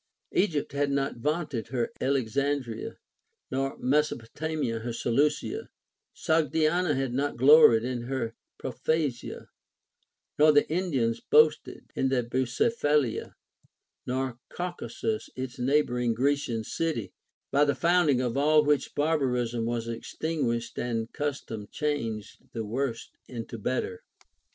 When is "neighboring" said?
15.59-16.15